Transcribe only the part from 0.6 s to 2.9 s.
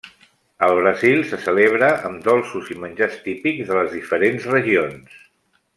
Al Brasil se celebra amb dolços i